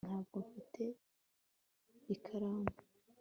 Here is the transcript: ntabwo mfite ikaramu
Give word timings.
ntabwo 0.07 0.35
mfite 0.45 0.83
ikaramu 2.15 2.69